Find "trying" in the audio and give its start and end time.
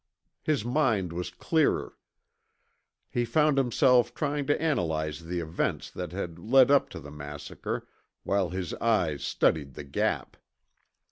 4.15-4.47